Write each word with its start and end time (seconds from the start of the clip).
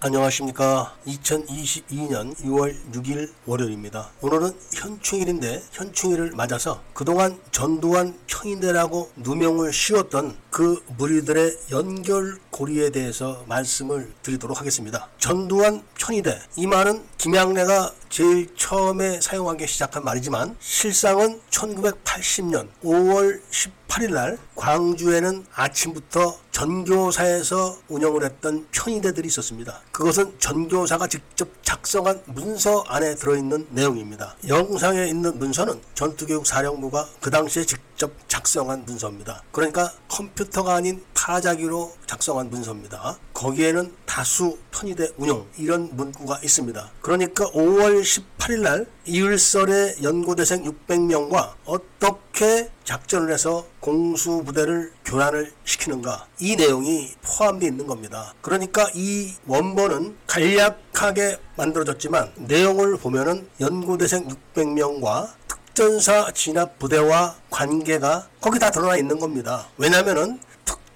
안녕하십니까. 0.00 0.94
2022년 1.08 2.32
6월 2.36 2.72
6일 2.92 3.32
월요일입니다. 3.46 4.10
오늘은 4.20 4.52
현충일인데 4.72 5.64
현충일을 5.72 6.34
맞아서 6.36 6.80
그동안 6.94 7.36
전두환 7.50 8.16
평인대라고 8.28 9.10
누명을 9.16 9.72
씌웠던 9.72 10.36
그 10.50 10.80
무리들의 10.98 11.58
연결고리에 11.72 12.90
대해서 12.90 13.44
말씀을 13.48 14.12
드리도록 14.22 14.60
하겠습니다. 14.60 15.08
전두환 15.18 15.82
편의대 15.98 16.38
이 16.54 16.68
말은 16.68 17.04
김양래가 17.18 17.92
제일 18.08 18.54
처음에 18.54 19.20
사용하기 19.20 19.66
시작한 19.66 20.04
말이지만 20.04 20.54
실상은 20.60 21.40
1980년 21.50 22.68
5월 22.84 23.40
18일 23.50 24.12
날 24.12 24.38
광주에는 24.54 25.44
아침부터 25.52 26.38
전교사에서 26.58 27.78
운영을 27.86 28.24
했던 28.24 28.66
편의대들이 28.72 29.28
있었습니다. 29.28 29.80
그것은 29.92 30.34
전교사가 30.40 31.06
직접 31.06 31.48
작성한 31.62 32.20
문서 32.26 32.82
안에 32.88 33.14
들어있는 33.14 33.68
내용입니다. 33.70 34.34
영상에 34.48 35.06
있는 35.06 35.38
문서는 35.38 35.80
전투교육 35.94 36.48
사령부가 36.48 37.06
그 37.20 37.30
당시에 37.30 37.64
직접 37.64 38.10
작성한 38.26 38.84
문서입니다. 38.86 39.44
그러니까 39.52 39.92
컴퓨터가 40.08 40.74
아닌 40.74 41.00
타자기로 41.28 41.92
작성한 42.06 42.48
문서입니다. 42.48 43.18
거기에는 43.34 43.94
다수 44.06 44.56
편의대 44.70 45.10
운영 45.18 45.46
이런 45.58 45.94
문구가 45.94 46.40
있습니다. 46.42 46.90
그러니까 47.02 47.44
5월 47.50 48.00
18일 48.00 48.60
날 48.62 48.86
이을설의 49.04 49.96
연고대생 50.02 50.64
600명과 50.64 51.52
어떻게 51.66 52.70
작전을 52.82 53.30
해서 53.30 53.66
공수부대를 53.80 54.90
교란을 55.04 55.52
시키는가 55.64 56.28
이 56.40 56.56
내용이 56.56 57.12
포함되어 57.20 57.68
있는 57.68 57.86
겁니다. 57.86 58.32
그러니까 58.40 58.88
이 58.94 59.34
원본은 59.46 60.16
간략하게 60.26 61.36
만들어졌지만 61.58 62.32
내용을 62.36 62.96
보면은 62.96 63.46
연고대생 63.60 64.28
600명과 64.54 65.28
특전사 65.46 66.32
진압 66.32 66.78
부대와 66.78 67.36
관계가 67.50 68.28
거기 68.40 68.58
다 68.58 68.70
드러나 68.70 68.96
있는 68.96 69.18
겁니다. 69.18 69.68
왜냐면은 69.76 70.40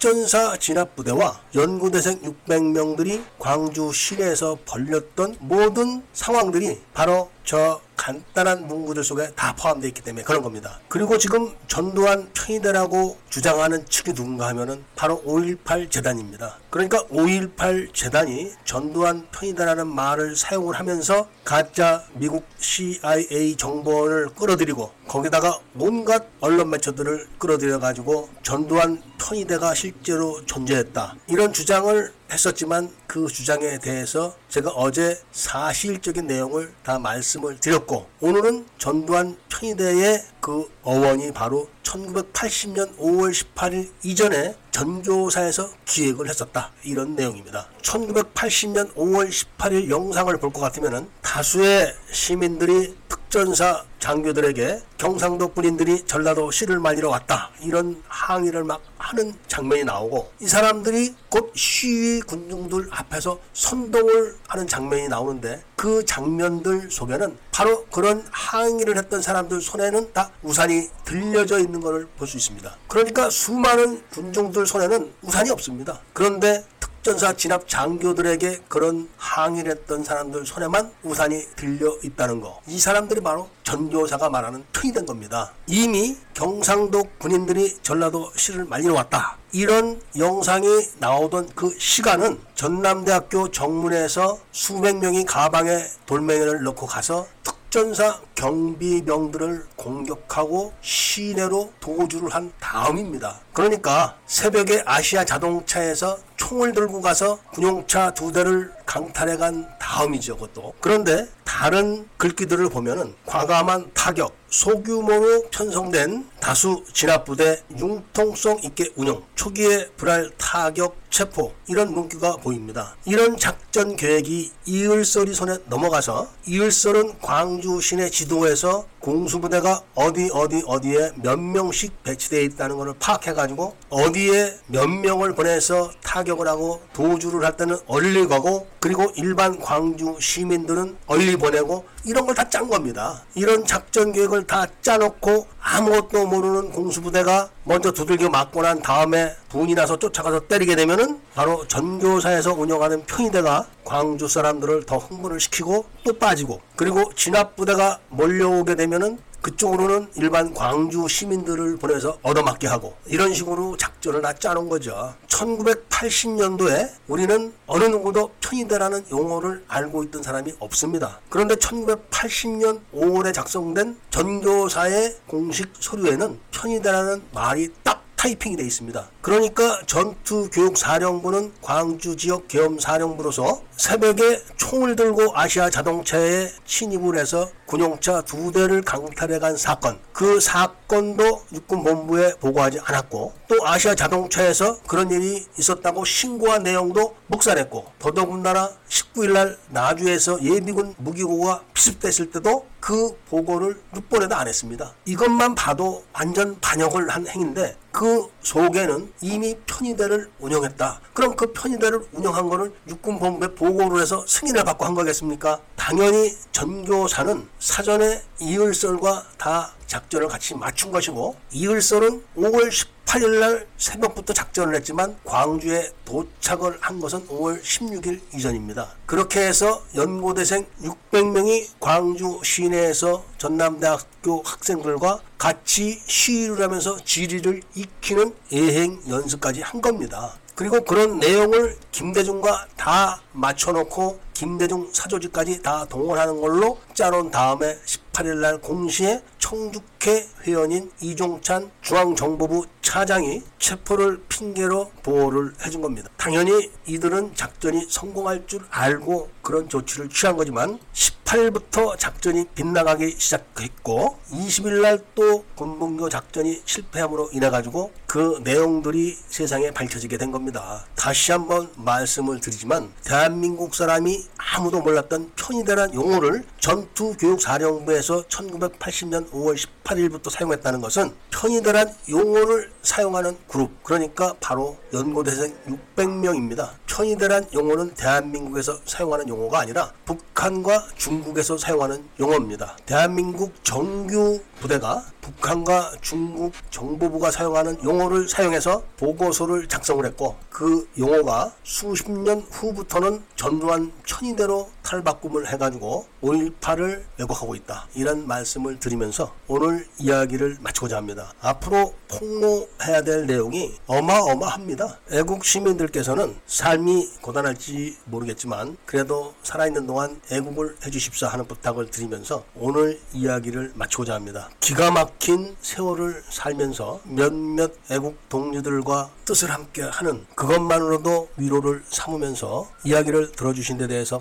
특전사 0.02 0.56
진압부대와 0.56 1.42
연구대생 1.54 2.22
600명들이 2.22 3.22
광주 3.38 3.92
시내에서 3.92 4.58
벌렸던 4.66 5.36
모든 5.38 6.02
상황들이 6.12 6.80
바로 6.92 7.30
저 7.44 7.80
간단한 7.96 8.66
문구들 8.66 9.04
속에 9.04 9.30
다 9.36 9.54
포함되어 9.54 9.88
있기 9.88 10.02
때문에 10.02 10.24
그런 10.24 10.42
겁니다. 10.42 10.80
그리고 10.88 11.18
지금 11.18 11.54
전두환 11.68 12.30
편의대라고 12.32 13.16
주장하는 13.30 13.86
측이 13.86 14.12
누군가 14.14 14.48
하면은 14.48 14.82
바로 14.96 15.22
5.18 15.22 15.88
재단입니다. 15.90 16.58
그러니까 16.70 17.04
5.18 17.04 17.94
재단이 17.94 18.50
전두환 18.64 19.26
편의대라는 19.30 19.86
말을 19.86 20.34
사용을 20.34 20.74
하면서 20.74 21.28
가짜 21.44 22.04
미국 22.14 22.44
CIA 22.58 23.56
정보를 23.56 24.30
끌어들이고 24.30 24.90
거기다가 25.06 25.60
온갖 25.78 26.26
언론 26.40 26.70
매체들을 26.70 27.28
끌어들여 27.38 27.78
가지고 27.78 28.30
전두환 28.42 29.00
편의대가 29.18 29.74
실제로 29.74 30.44
존재했다. 30.46 31.16
이런 31.28 31.52
주장을 31.52 32.12
했었지만 32.32 32.90
그 33.06 33.26
주장에 33.28 33.78
대해서 33.78 34.34
제가 34.48 34.70
어제 34.70 35.20
사실적인 35.32 36.26
내용을 36.26 36.72
다 36.82 36.98
말씀을 36.98 37.58
드렸고 37.60 38.06
오늘은 38.20 38.66
전두환 38.78 39.36
편의대의 39.48 40.24
그 40.40 40.68
어원이 40.82 41.32
바로 41.32 41.68
1980년 41.82 42.96
5월 42.96 43.32
18일 43.32 43.90
이전에 44.02 44.56
전교사에서 44.70 45.70
기획을 45.84 46.28
했었다 46.28 46.72
이런 46.82 47.14
내용입니다. 47.14 47.68
1980년 47.82 48.92
5월 48.94 49.28
18일 49.28 49.90
영상을 49.90 50.34
볼 50.38 50.52
것 50.52 50.60
같으면 50.60 51.08
다수의 51.22 51.94
시민들이 52.10 52.94
특전사 53.32 53.82
장교들에게 53.98 54.82
경상도 54.98 55.48
군인들이 55.48 56.04
전라도 56.04 56.50
시를 56.50 56.78
말리러 56.78 57.08
왔다 57.08 57.48
이런 57.62 58.02
항의를 58.06 58.62
막 58.62 58.82
하는 58.98 59.32
장면이 59.48 59.84
나오고 59.84 60.30
이 60.40 60.46
사람들이 60.46 61.14
곧 61.30 61.50
시위 61.56 62.20
군중들 62.20 62.88
앞에서 62.90 63.38
선동을 63.54 64.36
하는 64.48 64.66
장면이 64.66 65.08
나오는데 65.08 65.62
그 65.76 66.04
장면들 66.04 66.90
속에는 66.90 67.38
바로 67.52 67.86
그런 67.86 68.22
항의를 68.30 68.98
했던 68.98 69.22
사람들 69.22 69.62
손에는 69.62 70.12
다 70.12 70.30
우산이 70.42 70.88
들려져 71.06 71.58
있는 71.58 71.80
것을 71.80 72.06
볼 72.18 72.28
수 72.28 72.36
있습니다. 72.36 72.76
그러니까 72.86 73.30
수많은 73.30 74.02
군중들 74.10 74.66
손에는 74.66 75.10
우산이 75.22 75.50
없습니다. 75.50 76.00
그런데 76.12 76.64
전사 77.02 77.32
진압 77.32 77.66
장교들에게 77.66 78.62
그런 78.68 79.08
항의를 79.16 79.72
했던 79.72 80.04
사람들 80.04 80.46
손에만 80.46 80.92
우산이 81.02 81.46
들려 81.56 81.96
있다는 82.04 82.40
거. 82.40 82.60
이 82.68 82.78
사람들이 82.78 83.20
바로 83.20 83.48
전교사가 83.64 84.30
말하는 84.30 84.64
튼이 84.72 84.92
된 84.92 85.04
겁니다. 85.04 85.52
이미 85.66 86.16
경상도 86.32 87.02
군인들이 87.18 87.78
전라도 87.82 88.30
시를 88.36 88.64
말리러 88.66 88.94
왔다. 88.94 89.36
이런 89.50 90.00
영상이 90.16 90.66
나오던 90.98 91.50
그 91.56 91.76
시간은 91.76 92.40
전남대학교 92.54 93.50
정문에서 93.50 94.38
수백 94.52 94.96
명이 94.98 95.24
가방에 95.24 95.84
돌멩이를 96.06 96.62
넣고 96.62 96.86
가서 96.86 97.26
특전사 97.72 98.20
경비병들을 98.34 99.64
공격하고 99.76 100.74
시내로 100.82 101.72
도주를 101.80 102.28
한 102.28 102.52
다음입니다. 102.60 103.40
그러니까 103.54 104.14
새벽에 104.26 104.82
아시아 104.84 105.24
자동차에서 105.24 106.18
총을 106.36 106.72
들고 106.72 107.00
가서 107.00 107.38
군용차 107.54 108.12
두 108.12 108.30
대를 108.30 108.70
강탈해 108.84 109.38
간 109.38 109.66
다음이죠, 109.78 110.36
그것도. 110.36 110.74
그런데 110.80 111.26
다른 111.62 112.08
글귀들을 112.16 112.70
보면은 112.70 113.14
과감한 113.24 113.92
타격, 113.94 114.34
소규모로 114.48 115.44
편성된 115.52 116.28
다수 116.40 116.82
진압부대 116.92 117.62
융통성 117.78 118.58
있게 118.64 118.90
운영, 118.96 119.22
초기에 119.36 119.86
불알 119.96 120.32
타격 120.36 120.96
체포 121.08 121.52
이런 121.68 121.92
문구가 121.92 122.36
보입니다. 122.38 122.96
이런 123.04 123.36
작전 123.36 123.96
계획이 123.96 124.50
이을설이 124.66 125.34
손에 125.34 125.58
넘어가서 125.66 126.28
이을설은 126.46 127.20
광주 127.20 127.80
시내 127.80 128.10
지도에서 128.10 128.86
공수부대가 128.98 129.82
어디 129.94 130.30
어디 130.32 130.62
어디에 130.66 131.10
몇 131.16 131.38
명씩 131.38 132.02
배치되어 132.02 132.40
있다는 132.42 132.76
것을 132.76 132.94
파악해가지고 132.98 133.76
어디에 133.90 134.58
몇 134.68 134.88
명을 134.88 135.34
보내서 135.34 135.90
타격을 136.02 136.48
하고 136.48 136.80
도주를 136.92 137.44
할 137.44 137.56
때는 137.56 137.76
얼리 137.86 138.26
가고 138.26 138.68
그리고 138.80 139.12
일반 139.16 139.58
광주 139.58 140.16
시민들은 140.18 140.96
얼리 141.06 141.36
보내 141.36 141.51
고 141.60 141.84
이런 142.04 142.24
걸 142.26 142.34
다 142.34 142.48
짠 142.48 142.68
겁니다. 142.68 143.22
이런 143.34 143.64
작전 143.66 144.12
계획을 144.12 144.46
다 144.46 144.66
짜놓고 144.82 145.46
아무것도 145.60 146.26
모르는 146.26 146.72
공수부대가 146.72 147.48
먼저 147.64 147.92
두들겨 147.92 148.28
맞고 148.30 148.62
난 148.62 148.80
다음에 148.82 149.34
분이 149.50 149.74
나서 149.74 149.98
쫓아가서 149.98 150.46
때리게 150.48 150.74
되면은 150.76 151.20
바로 151.34 151.66
전교사에서 151.68 152.54
운영하는 152.54 153.04
편의대가 153.06 153.66
광주 153.84 154.28
사람들을 154.28 154.84
더 154.86 154.96
흥분을 154.98 155.40
시키고 155.40 155.84
또 156.04 156.18
빠지고 156.18 156.60
그리고 156.76 157.12
진압부대가 157.14 157.98
몰려오게 158.08 158.74
되면은 158.74 159.18
그쪽으로는 159.42 160.08
일반 160.16 160.54
광주 160.54 161.06
시민들을 161.08 161.76
보내서 161.76 162.18
얻어맞게 162.22 162.68
하고 162.68 162.96
이런 163.06 163.34
식으로 163.34 163.76
작전을 163.76 164.22
다 164.22 164.32
짜놓은 164.32 164.68
거죠. 164.68 165.14
1980년도에 165.26 166.90
우리는 167.08 167.52
어느 167.66 167.84
누구도 167.84 168.30
편의대라는 168.40 169.06
용어를 169.10 169.64
알고 169.68 170.04
있던 170.04 170.22
사람이 170.22 170.54
없습니다. 170.60 171.20
그런데 171.28 171.56
1980년 171.56 172.80
5월에 172.94 173.34
작성된 173.34 173.98
전교사의 174.10 175.16
공식 175.26 175.72
서류에는 175.80 176.38
편의대라는 176.52 177.22
말이 177.32 177.68
딱 177.82 178.01
타이핑이 178.22 178.54
되어 178.54 178.64
있습니다. 178.66 179.10
그러니까 179.20 179.82
전투교육사령부는 179.86 181.54
광주 181.60 182.14
지역 182.14 182.46
계엄사령부로서 182.46 183.62
새벽에 183.76 184.40
총을 184.56 184.94
들고 184.94 185.36
아시아 185.36 185.68
자동차에 185.68 186.48
침입을 186.64 187.18
해서 187.18 187.50
군용차 187.66 188.22
두 188.22 188.52
대를 188.52 188.82
강탈해 188.82 189.40
간 189.40 189.56
사건. 189.56 189.98
그 190.12 190.38
사건도 190.38 191.42
육군본부에 191.52 192.34
보고하지 192.34 192.78
않았고 192.84 193.32
또 193.48 193.66
아시아 193.66 193.96
자동차에서 193.96 194.82
그런 194.82 195.10
일이 195.10 195.44
있었다고 195.58 196.04
신고한 196.04 196.62
내용도 196.62 197.16
묵살했고 197.26 197.86
더더군다나 197.98 198.70
19일 198.88 199.32
날 199.32 199.58
나주에서 199.70 200.40
예비군 200.44 200.94
무기고가 200.98 201.64
피습됐을 201.74 202.30
때도 202.30 202.66
그 202.82 203.16
보고를 203.30 203.80
6번에도 203.94 204.32
안 204.32 204.48
했습니다. 204.48 204.92
이것만 205.04 205.54
봐도 205.54 206.04
완전 206.12 206.58
반역을 206.60 207.08
한 207.10 207.28
행인데 207.28 207.76
그 207.92 208.28
속에는 208.42 209.12
이미 209.20 209.56
편의대를 209.66 210.28
운영했다. 210.40 211.00
그럼 211.14 211.36
그 211.36 211.52
편의대를 211.52 212.08
운영한 212.12 212.48
거는 212.48 212.74
육군본부에 212.88 213.54
보고를 213.54 214.02
해서 214.02 214.24
승인을 214.26 214.64
받고 214.64 214.84
한 214.84 214.94
거겠습니까? 214.94 215.60
당연히 215.76 216.36
전교사는 216.50 217.48
사전에 217.60 218.20
이을설과 218.40 219.26
다 219.38 219.72
작전을 219.86 220.26
같이 220.26 220.56
맞춘 220.56 220.90
것이고 220.90 221.36
이을설은 221.52 222.24
5월 222.36 222.72
18 222.72 223.01
18일 223.12 223.40
날 223.40 223.66
새벽부터 223.76 224.32
작전을 224.32 224.74
했지만 224.76 225.16
광주에 225.24 225.90
도착을 226.06 226.78
한 226.80 226.98
것은 226.98 227.26
5월 227.28 227.60
16일 227.60 228.20
이전입니다. 228.34 228.88
그렇게 229.04 229.40
해서 229.40 229.82
연고대생 229.94 230.66
600명이 230.82 231.68
광주 231.78 232.40
시내에서 232.42 233.22
전남대학교 233.36 234.42
학생들과 234.42 235.20
같이 235.36 236.00
시위를 236.06 236.62
하면서 236.62 236.96
지리를 237.04 237.62
익히는 237.74 238.34
예행 238.52 239.02
연습까지 239.08 239.60
한 239.60 239.82
겁니다. 239.82 240.34
그리고 240.54 240.82
그런 240.82 241.18
내용을 241.18 241.76
김대중과 241.92 242.68
다 242.76 243.20
맞춰놓고 243.32 244.20
김대중 244.32 244.88
사조직까지 244.92 245.62
다 245.62 245.86
동원하는 245.88 246.40
걸로 246.40 246.78
짜놓은 246.94 247.30
다음에 247.30 247.78
18일 247.84 248.36
날 248.38 248.58
공시에 248.58 249.22
청주회 249.38 250.28
회원인 250.42 250.90
이종찬 251.00 251.70
중앙정보부 251.80 252.66
차장이 252.92 253.42
체포를 253.58 254.22
핑계로 254.28 254.92
보호를 255.02 255.54
해준 255.64 255.80
겁니다. 255.80 256.10
당연히 256.18 256.70
이들은 256.84 257.34
작전이 257.34 257.86
성공할 257.88 258.46
줄 258.46 258.60
알고 258.68 259.30
그런 259.40 259.66
조치를 259.66 260.10
취한 260.10 260.36
거지만 260.36 260.78
18일부터 260.92 261.98
작전이 261.98 262.44
빗나가기 262.54 263.14
시작했고 263.18 264.18
20일 264.32 264.82
날 264.82 265.02
또 265.14 265.44
군봉교 265.56 266.08
작전이 266.08 266.62
실패함으로 266.64 267.30
인해 267.32 267.50
가지고 267.50 267.92
그 268.06 268.40
내용들이 268.44 269.16
세상에 269.28 269.70
밝혀지게 269.70 270.16
된 270.16 270.30
겁니다. 270.30 270.86
다시 270.96 271.32
한번 271.32 271.70
말씀을 271.76 272.40
드리지만 272.40 272.92
대한민국 273.04 273.74
사람이 273.74 274.26
아무도 274.50 274.80
몰랐던 274.80 275.32
편의대란 275.36 275.94
용어를 275.94 276.44
전투교육사령부에서 276.58 278.24
1980년 278.24 279.30
5월 279.30 279.56
18일부터 279.56 280.30
사용했다는 280.30 280.80
것은 280.80 281.12
편의대란 281.30 281.94
용어를 282.08 282.70
사용하는 282.82 283.36
그룹 283.48 283.82
그러니까 283.82 284.34
바로 284.40 284.76
연고대생 284.92 285.54
600명입니다. 285.96 286.70
편의대란 286.86 287.46
용어는 287.54 287.94
대한민국에서 287.94 288.78
사용하는 288.84 289.28
용어가 289.28 289.60
아니라 289.60 289.92
북한과 290.04 290.88
중국에서 290.96 291.56
사용하는 291.56 292.04
용어입니다. 292.20 292.76
대한민국 292.84 293.64
정규 293.64 294.40
부대가 294.60 295.04
북한과 295.22 295.92
중국 296.00 296.52
정보부가 296.70 297.30
사용하는 297.30 297.82
용어를 297.82 298.28
사용해서 298.28 298.82
보고서를 298.98 299.68
작성을 299.68 300.04
했고 300.04 300.36
그 300.50 300.88
용어가 300.98 301.52
수십 301.62 302.10
년 302.10 302.40
후부터는 302.50 303.22
전두환 303.36 303.92
천의 304.04 304.31
대로 304.36 304.70
탈바꿈을 304.82 305.52
해가지고 305.52 306.06
5.18을 306.22 307.02
왜곡하고 307.18 307.54
있다. 307.54 307.86
이런 307.94 308.26
말씀을 308.26 308.78
드리면서 308.78 309.34
오늘 309.48 309.86
이야기를 309.98 310.58
마치고자 310.60 310.96
합니다. 310.96 311.32
앞으로 311.40 311.94
폭로해야 312.08 313.02
될 313.02 313.26
내용이 313.26 313.74
어마어마합니다. 313.86 314.98
애국 315.10 315.44
시민들께서는 315.44 316.36
삶이 316.46 317.08
고단할지 317.20 317.96
모르겠지만 318.04 318.76
그래도 318.86 319.34
살아있는 319.42 319.86
동안 319.86 320.20
애국을 320.30 320.76
해주십사 320.84 321.28
하는 321.28 321.46
부탁을 321.46 321.90
드리면서 321.90 322.44
오늘 322.54 323.00
이야기를 323.12 323.72
마치고자 323.74 324.14
합니다. 324.14 324.50
기가 324.60 324.90
막힌 324.90 325.56
세월을 325.60 326.22
살면서 326.28 327.00
몇몇 327.04 327.72
애국 327.90 328.16
동료들과 328.28 329.10
뜻을 329.24 329.50
함께 329.50 329.82
하는 329.82 330.26
그것만으로도 330.34 331.28
위로를 331.36 331.82
삼으면서 331.88 332.68
이야기를 332.84 333.32
들어주신 333.32 333.78
데 333.78 333.86
대해서 333.86 334.20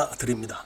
감사드립니다. 0.00 0.58